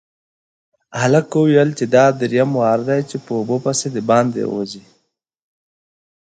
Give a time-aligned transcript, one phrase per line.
[1.01, 4.83] هلک وويل چې دا دريم وار دی چې په اوبو پسې د باندې وځي.